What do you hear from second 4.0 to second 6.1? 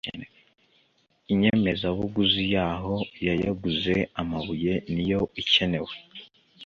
amabuye niyo icyenewe